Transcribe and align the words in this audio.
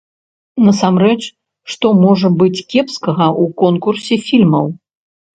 Насамрэч, 0.67 1.17
што 1.73 1.91
можа 2.05 2.31
быць 2.39 2.63
кепскага 2.75 3.27
ў 3.41 3.53
конкурсе 3.65 4.17
фільмаў? 4.31 4.65